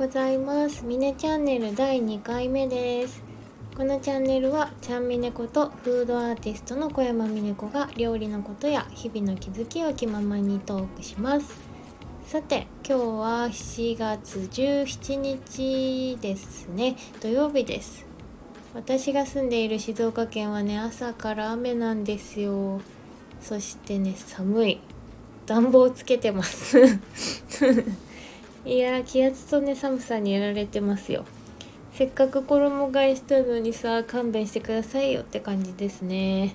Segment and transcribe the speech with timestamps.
[0.00, 0.82] ございます。
[0.86, 3.22] ミネチャンネル第2回目です。
[3.76, 11.54] このチャンネルはちゃんみねことフードアーティストの小山みね子が料理のことや日々の気づきを気ままにトークします。
[12.24, 16.96] さて今日は7月17日ですね。
[17.20, 18.06] 土曜日です。
[18.72, 22.80] 私が住んでいる静岡県はね朝から雨なんですよ。
[23.42, 24.80] そしてね寒い。
[25.44, 26.78] 暖房つけてます。
[28.64, 31.24] いや気圧とね寒さにやられてますよ。
[31.92, 36.54] せっかく衣替えしたのにさ勘弁してくださいよって感じですね。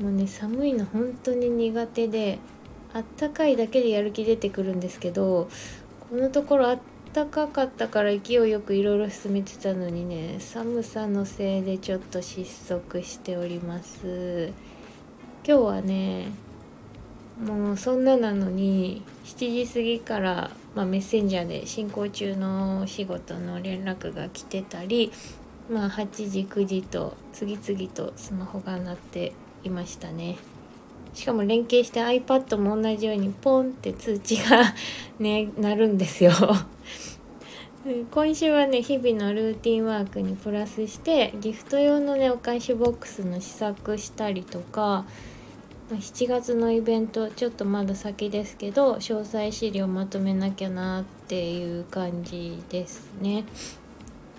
[0.00, 2.38] もうね寒いの本当に苦手で
[2.92, 5.48] あったかいだけでやる気出てくるんですけど
[6.10, 6.78] このところあっ
[7.12, 14.52] たかかったから勢いよくいろいろ進めてたのにね寒さのせいでちょっと失速しております。
[15.46, 16.32] 今日はね
[17.44, 25.12] もうそんななのに7時過ぎから、まあ、メッセンジャーで進行中の仕事の連絡が来てたり、
[25.70, 29.32] まあ、8時9時と次々とスマホが鳴って
[29.64, 30.36] いましたね。
[31.12, 34.74] しかも連携して iPad も同じようにポンって通知が
[35.18, 36.32] ね鳴るんですよ。
[38.12, 45.04] 今週はね日々のルーティンワークにプラスしてギフト用のねお菓子ボックスの試作したりとか
[45.96, 53.44] 7月のイベントちょっとまだ先ですけど詳細資料まとめなきゃなっていう感じですね。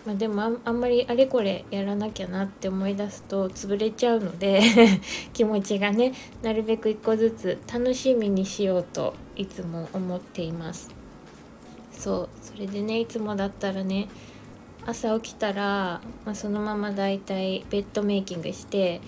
[0.05, 4.61] まあ、でもあんまりあれこれやらなきゃなって思い出すと潰れちゃうので
[5.31, 10.89] 気持ちがねなるべく一個ずつ楽しみにしようといつも思っています
[11.91, 14.07] そうそれでねいつもだったらね
[14.88, 19.02] 朝起きたら、まあ、そのままだいたいベッドメイキングして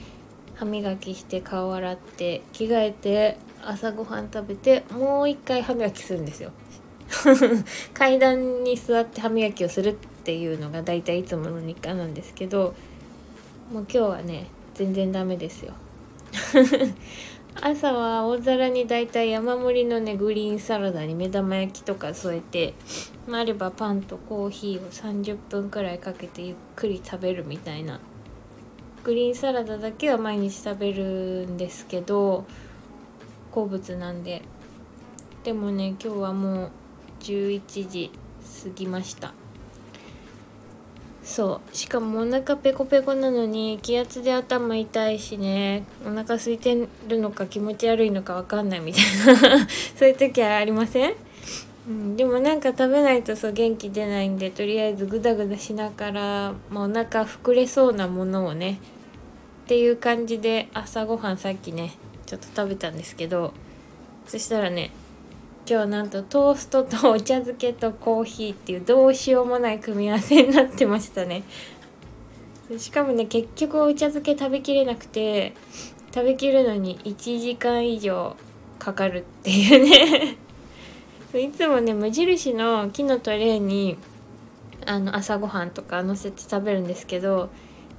[0.55, 6.51] 歯磨きして顔洗って着替えて朝ごはん食べてもう一回歯磨きするんですよ。
[7.93, 9.93] 階段に座って歯磨きをするっ
[10.23, 12.73] ていうのが大体いつもの日課なんですけど
[13.71, 15.73] もう今日はね全然ダメですよ。
[17.61, 22.73] 朝は大皿に大体山盛りのねグリーンサラダに目玉焼きとか添えて、
[23.27, 27.99] まあればパンとコーヒーを30分くらいかけてゆっくり食べるみたいな
[29.03, 31.03] グリーンサラダだけは毎日食べる
[31.47, 32.45] んですけど
[33.51, 34.41] 好物なんで。
[35.43, 36.71] でもね今日はもう
[37.19, 38.11] 11時
[38.63, 39.33] 過ぎました。
[41.21, 41.75] そう。
[41.75, 45.83] しかもお腹ペコペコなのに気圧で頭痛いしね。
[46.05, 49.03] お腹空いてるのか気持ち悪いのか分かんないみたい
[49.35, 49.67] な。
[49.95, 51.13] そういう時はありません？
[51.87, 58.79] うん、でもなんか食べないとそう元気出ないんでとりあえずグダグダしながら、まあ、お腹膨れそうなものをね
[59.65, 61.95] っていう感じで朝ごはんさっきね
[62.25, 63.53] ちょっと食べたんですけど
[64.25, 64.91] そしたらね
[65.69, 71.43] 今日なんとトーストとお茶漬けとコーヒーっていうどうしようもない組み合わせになってましたね。
[72.77, 75.53] しかもね結局お茶漬け食べきれなくて
[76.13, 78.35] 食べきるのに1時間以上
[78.79, 80.42] かかるっていうね。
[81.39, 83.97] いつもね無印の木のトレーに
[84.85, 87.49] あの朝ごはんとか乗せて食べるんですけど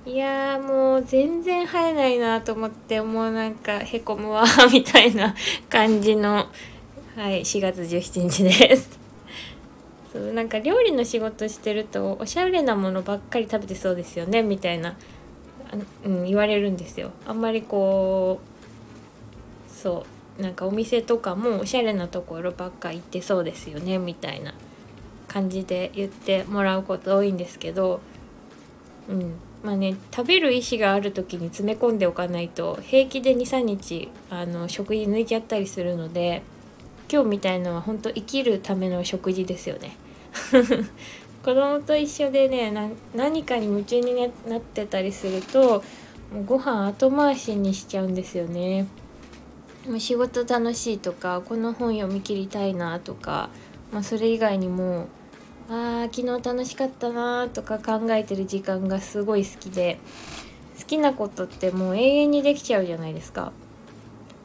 [0.06, 5.34] いやもう全然生えないなと思ってもうなんかへこむわ みたいな
[5.70, 6.46] 感じの
[7.16, 8.98] はい4月17日です。
[10.12, 17.10] そうなんか料理の仕事してるとおしゃれなものばっかり食べてそうですよねみたいなあうん、言われるんですよ。
[17.26, 18.40] あんまりこ
[19.66, 24.54] うそうなんかお店とかもおしゃれなところばっか行ってそうですよねみたいな
[25.28, 28.00] 感じで言ってもらうこと多いんですけど
[29.08, 36.42] うんまあね食べる意思がある時に詰め込んでおかないと平気で23日あの食事抜いちゃったりするので
[37.10, 39.96] 今日みたいのは本当生きるための食事ですよね。
[41.44, 42.72] 子供と一緒でね
[43.14, 44.14] 何かに夢中に
[44.48, 45.84] なってたりすると
[46.32, 48.86] もうご飯後回しにしちゃうんですよね。
[49.98, 53.50] 仕事楽しいとかこの本読み切りたいなとか、
[53.92, 55.08] まあ、それ以外にも
[55.68, 59.98] あー昨日楽しかったなとか考えてる時間がすごい好きで
[60.78, 63.52] 好きなことってもう永遠にできちゃうじゃないですか。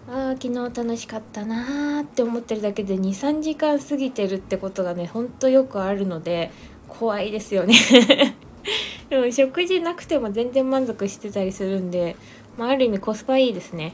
[0.07, 6.51] あー昨日楽しかったなーって思ってるだけで23時間過ぎてるってことがねほんとよくあるので
[6.87, 7.75] 怖いですよね
[9.09, 12.15] でも食事なくても全然満足してたりするんで、
[12.57, 13.93] まあ、ある意味コスパいいですね、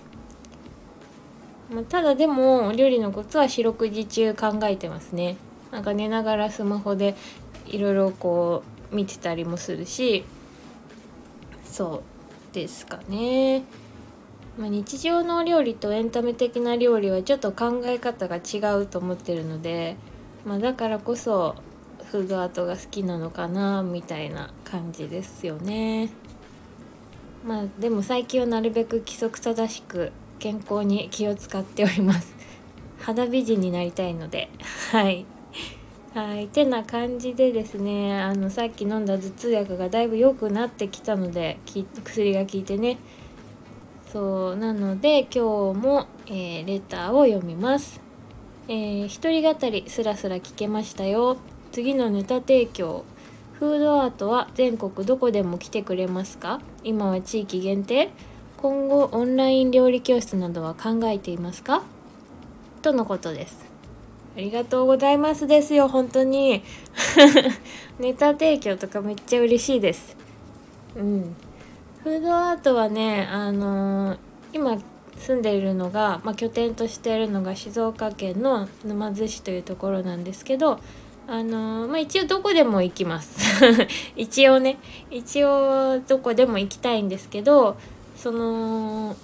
[1.69, 5.35] まあ、ただでもお料理のことは四六時中考えてますね
[5.71, 7.15] なんか寝ながらスマホで
[7.65, 10.25] いろいろこう見てたりもするし
[11.65, 12.03] そ
[12.51, 13.63] うですかね。
[14.57, 19.97] まあ、日常の料理とエンタメ的な料理はちょっと考え方が違うと思ってるので、
[20.45, 21.55] まあ、だからこそ
[22.09, 26.09] フードアートが好きなのかなみたいな感じですよね
[27.45, 32.35] まあでも最近はなるべく規則正しく健康に気を使っております。
[32.99, 34.49] 肌美人になりたいので。
[34.91, 35.25] はい。
[36.13, 36.47] はい。
[36.47, 41.57] てな感じでですねあのさっき飲んだ頭痛薬がだいぶ良くなってきたので
[42.03, 42.97] 薬が効いてね。
[44.11, 44.55] そう。
[44.55, 47.99] なので今日も、えー、レターを読みます。
[48.67, 51.37] えー、一人語りすらすら聞けましたよ。
[51.71, 53.03] 次のネタ提供。
[53.59, 56.61] フードアートは全国どこでも来てくれますか？
[56.83, 58.09] 今は地域限定。
[58.65, 61.83] 今後オンライン料理教室などは考えていますか？
[62.81, 63.63] とのことです。
[64.35, 66.63] ありがとうございますですよ本当に。
[68.01, 70.17] ネタ提供とかめっちゃ嬉しいです。
[70.95, 71.35] うん。
[72.03, 74.17] フードアートはねあのー、
[74.53, 74.79] 今
[75.15, 80.79] 住んでいるのが、まあ、拠点としているのが静岡県の沼津市というところなんですけど
[81.27, 83.37] あのー、まあ、一応どこでも行きます。
[84.17, 84.79] 一応ね
[85.11, 87.77] 一応どこでも行きたいんですけど
[88.25, 89.15] その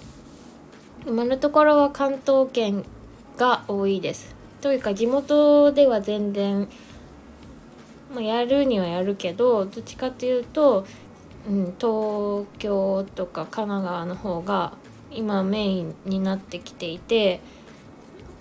[1.08, 2.84] 今のところは関東圏
[3.36, 4.32] が多いです。
[4.60, 6.68] というか地元では全然、
[8.14, 10.86] まあ、やるにはやるけどどっちかっていうと、
[11.48, 14.74] うん、東京とか神奈川の方が
[15.10, 17.40] 今メインになってきていて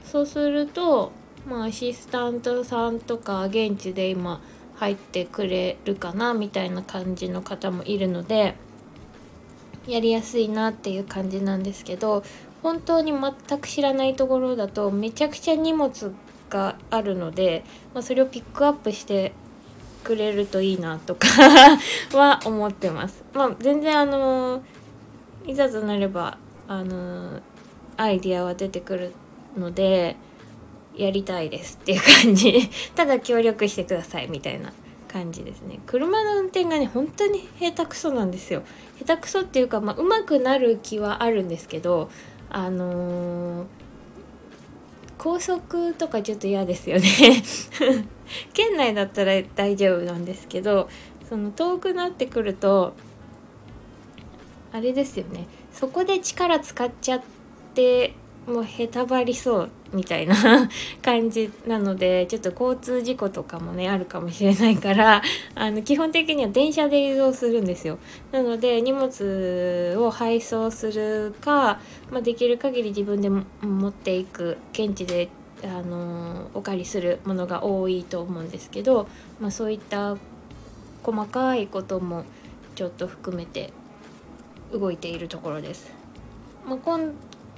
[0.05, 1.11] そうすると
[1.47, 4.39] まあアシスタントさんとか現地で今
[4.75, 8.53] 入ってくれるかなみたいな感じの方もいるので
[9.87, 12.23] やりやすいなっていう感じなんですけど
[12.61, 16.13] 本当に全く知らないところだとめちゃくちゃ荷物
[16.49, 17.63] があるので、
[17.93, 19.33] まあ、それをピックアップして
[20.03, 21.27] くれるといいなとか
[22.13, 23.23] は思ってます。
[23.33, 24.61] まあ、全然あの
[25.45, 26.37] いざとなれば
[26.67, 27.39] あの
[27.97, 29.13] アイディアは出てくる
[29.57, 30.15] ので
[30.95, 34.71] やりたいですっていう感じ ただ協力してくださいみたいな
[35.11, 35.79] 感じですね。
[35.85, 38.63] 車の運転がね本当に下手くそなんですよ。
[38.99, 42.09] 下手くそっていうかまあ上手くなる気はあるんですけど
[42.49, 43.65] あのー、
[45.17, 47.03] 高速とかちょっと嫌ですよね。
[48.53, 50.87] 県内だったら大丈夫なんですけど
[51.27, 52.93] その遠くなってくると
[54.71, 55.47] あれですよね。
[55.73, 57.21] そこで力使っちゃっ
[57.73, 58.13] て
[58.47, 60.35] もうへたばりそうみたいな
[61.01, 65.21] 感じなのでちょっと交通事故とかもねあるかもしれないから
[65.53, 67.99] あの基本的には電車で移動するんですよ
[68.31, 71.79] なので荷物を配送するか、
[72.09, 73.45] まあ、できる限り自分で持
[73.89, 75.29] っていく現地で
[75.63, 79.07] あのお借りするものが多いと思うんですけど、
[79.39, 80.17] まあ、そういった
[81.03, 82.23] 細かいことも
[82.75, 83.71] ちょっと含めて
[84.71, 85.91] 動いているところです。
[86.65, 86.77] まあ、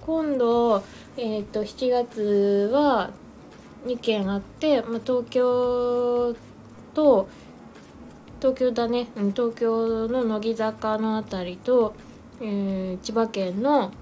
[0.05, 0.83] 今度、
[1.15, 3.11] えーと、7月は
[3.85, 6.35] 2件あって、まあ、東京
[6.94, 7.29] と
[8.41, 11.95] 東京だね、うん、東京の乃木坂の辺りと、
[12.41, 13.94] えー、千葉県の、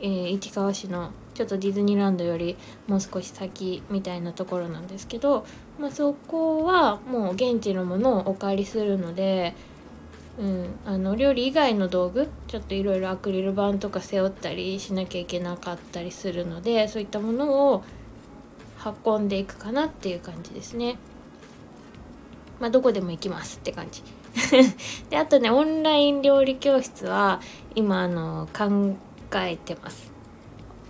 [0.00, 2.56] えー、市川市のちょっとディズニーランドより
[2.88, 5.46] もう少し先みたいなところなんですけど、
[5.78, 9.54] まあ、そこはもう現地のものをお借りするので
[10.38, 17.84] うん、あの料理以外の道具ちょっといろいろアクリル板とか背負ったりしなきゃいけなかったりするのでそういったものを
[19.04, 20.98] 運んでいくかなっていう感じですね。
[22.60, 24.02] まあどこでも行きますって感じ。
[25.08, 27.40] であとねオンライン料理教室は
[27.74, 28.94] 今あの考
[29.36, 30.12] えてます。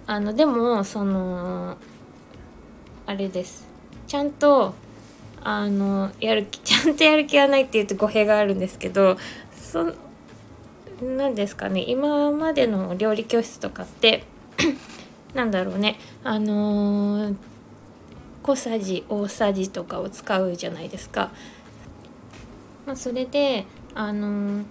[0.09, 1.77] あのでもその
[3.07, 3.67] あれです
[4.07, 4.75] ちゃんと
[5.49, 9.17] あのやる気 ちゃんとやる気はないって言うと語弊があるんですけど
[9.53, 9.93] そ
[11.01, 14.25] なんですかね今までの料理教室とかって
[15.35, 17.37] なんだろうねあのー、
[18.43, 21.31] 小さじ大さじとかを使うじゃないですか。
[22.85, 24.65] まあ、それであのー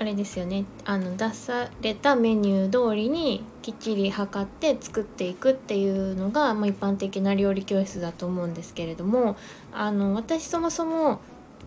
[0.00, 9.36] あれですよねあの出されたメニュー通りにきっちり測って作っていくっていうのが、まあ、一般的な料理教室だと思うんですけれども
[9.72, 11.20] あの私そもそも、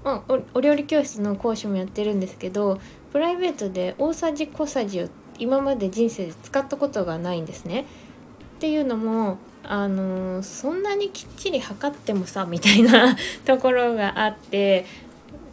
[0.06, 2.80] まあ、お料理教室の講師もやってるんですけど
[3.12, 7.82] プライベートで大さじ小さじを今まで人生で使ったことがないんですね。
[7.82, 14.86] っていうのもあのそんなにきっちり測ってもさみたいな ところがあって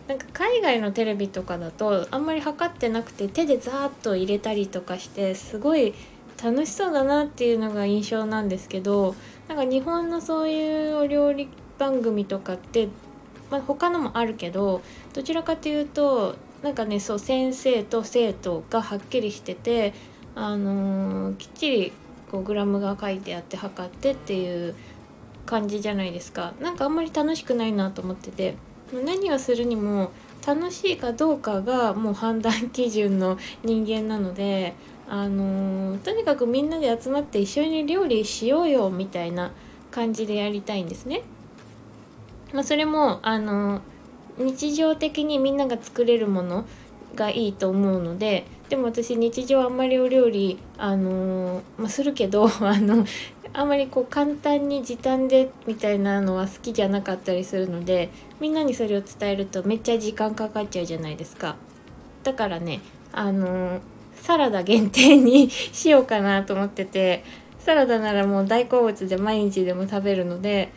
[0.09, 5.95] なんか海外のテレビとかだとあんまり測ってなくて手でザーッと入れたりとかしてすごい
[6.43, 9.15] 楽しそうだなっていうのが印象なんですけど
[9.49, 12.88] なんか日本のそういうお料理番組とかって、
[13.50, 14.81] まあ、他のもあるけど
[15.12, 19.93] どちらかというとなんかねそう先生と生徒がはっきりしてて、
[20.35, 21.93] あのー、きっちり
[22.33, 24.75] こうグラムが書いてあって測ってっていう
[25.47, 26.55] 感じじゃないですか。
[26.61, 28.57] なんかあんまり楽しくないなと思ってて。
[28.92, 30.11] 何をするにも
[30.47, 34.75] 楽しいかどうかがもう判断基準の人間なので
[35.09, 39.52] あのー、とにかくみんなで集まって一緒に料理しようよみたいな
[39.90, 41.23] 感じでやりたいんですね。
[42.52, 46.66] まあ、それもあのー、日常的にみんなが作れるもの
[47.14, 53.04] がいいと思うのででも私日常あんまりお料理あのー、まあ、するけど あの
[53.52, 61.57] あんまりこう簡単に時短でみたいなのは好きじゃなかったりするのでみんなにそれを伝えるとめっちゃ時間かかっちゃうじゃないですか
[62.23, 62.81] だからね
[63.12, 63.81] あの
[64.14, 67.25] サラダ限定にしようかなと思ってて
[67.59, 70.71] サラダならもう大好物で毎日でも食べるので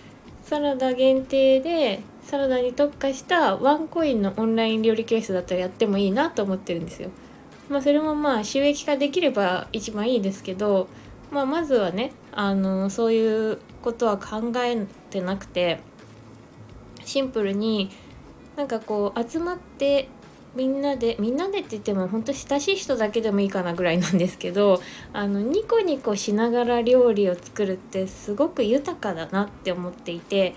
[0.43, 7.09] サラダ限定でサラダに特化したワンコインのオンライン料理教室だったらやってもいいなと思ってるんですよ。
[7.69, 10.87] まあそれもまあ収益化できれば一番いいですけど、
[11.31, 15.79] まあ、まずはねあのそういうことは考えてなくて
[17.03, 17.89] シンプルに
[18.55, 20.07] なんかこう集まって
[20.55, 24.81] みんなでみんなでって言っても本当親しい人だけでもいいかなぐらいなんですけど
[25.13, 30.53] あのニコニコしながら料理を作るってすごく豊かだなって思っていて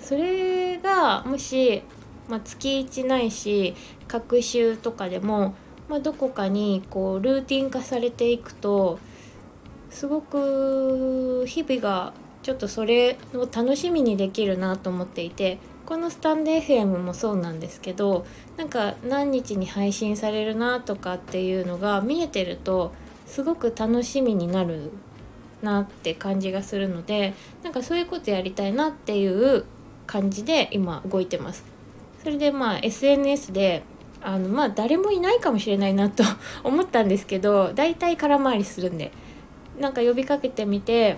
[0.00, 1.82] それがもし、
[2.28, 3.74] まあ、月1ないし
[4.08, 5.54] 隔週とかでも、
[5.88, 8.98] まあ、どこかにこうルーティン化されていくと
[9.90, 18.24] すごく日々がちょっとそれを楽しみにできるなと思っていてこのスタンド FM もそうなんですけど
[18.56, 22.92] なんか何日に配信されるなとかっていうのが見えてると
[23.26, 24.90] すごく楽しみになる
[25.62, 29.64] なって感じがするのでなんかそういうことやりたいなっていう
[30.06, 31.64] 感じで今動いてます。
[32.22, 33.82] それでまあ SNS で
[34.22, 36.22] あのまあ誰もいないかもしれないなと
[36.64, 39.12] 思ったんですけど大体空回りするんで
[39.80, 41.16] なんか呼びかけてみて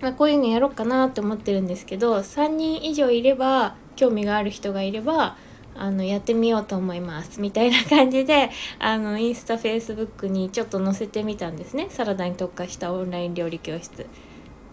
[0.00, 5.36] まあ、こういうのやろうかなって思ってるんですけど3人以上いれば興味がある人がいれば
[5.74, 11.88] あのやってみようと思いますみたいな感じであのインスタフェイスブックにちょっと載せてみたんですね。
[11.90, 14.06] サラダに特化したオンライン料理教室。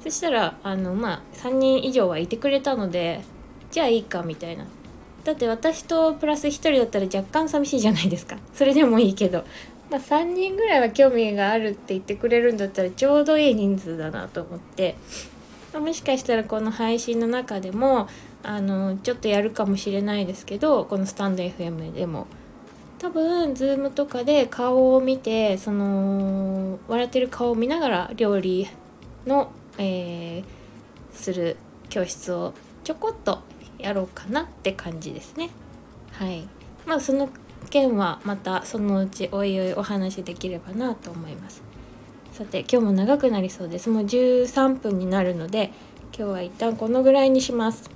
[0.01, 3.21] そしたらあのまあ3人以上はいてくれたので
[3.71, 4.65] じゃあいいかみたいな。
[5.25, 8.37] だって私とプラス1人だったら若干寂しいじゃないですか。
[8.53, 9.43] それでもいいけど。
[9.89, 14.95] まあ、3人ぐらいは興味があるって言ってくれるんだったらちょうどいい人数だなと思って、
[15.73, 18.07] ま、もしかしたらこの配信の中でも
[18.43, 22.27] あのちょっとやるかもしれないですけどこのスタンド FM でも。
[22.99, 28.69] 多分 Zoom とかで顔を見てその笑ってる顔を見ながら料理
[29.27, 30.43] の、えー、
[31.11, 31.57] する
[31.89, 32.53] 教室を
[32.85, 33.41] ちょこっと
[33.77, 35.49] やろうかなって感じですね。
[36.13, 36.47] はい。
[36.85, 37.27] まあその
[37.63, 41.63] 件はまたそのうちおいおいお話できればなと思います。
[42.31, 43.89] さて今日も長くなりそうです。
[43.89, 45.71] もう13分になるので
[46.17, 47.89] 今日は一旦このぐらいにします。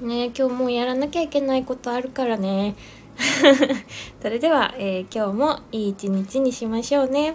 [0.00, 2.74] ね今日もうやらなきゃいけないことあるからね。
[4.20, 7.34] それでは、えー、今日もいい一日にしましょうね。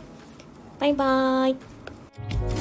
[0.79, 2.56] バイバーイ。